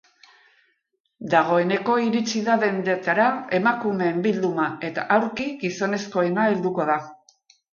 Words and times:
Dagoeneko 1.33 1.97
iritsi 2.05 2.41
da 2.47 2.55
dendetara 2.65 3.27
emakumeen 3.59 4.19
bilduma 4.27 4.69
eta 4.91 5.07
aurki 5.19 5.47
gizonezkoena 5.67 6.49
helduko 6.51 6.91
da. 6.93 6.99